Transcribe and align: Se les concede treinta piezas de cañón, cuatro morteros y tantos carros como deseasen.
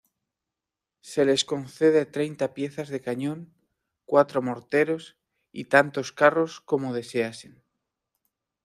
Se 1.09 1.25
les 1.25 1.41
concede 1.51 2.01
treinta 2.15 2.55
piezas 2.57 2.87
de 2.89 2.99
cañón, 3.07 3.53
cuatro 4.03 4.41
morteros 4.41 5.19
y 5.51 5.65
tantos 5.65 6.11
carros 6.11 6.59
como 6.59 6.91
deseasen. 6.95 7.61